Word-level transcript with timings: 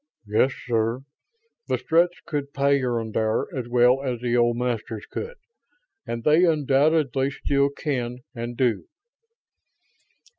"Yes, 0.25 0.55
sir. 0.65 1.01
The 1.67 1.77
Stretts 1.77 2.21
could 2.25 2.53
peyondire 2.53 3.45
as 3.55 3.67
well 3.67 4.01
as 4.01 4.19
the 4.19 4.35
old 4.35 4.57
Masters 4.57 5.05
could, 5.05 5.35
and 6.07 6.23
they 6.23 6.43
undoubtedly 6.43 7.29
still 7.29 7.69
can 7.69 8.23
and 8.33 8.57
do." 8.57 8.87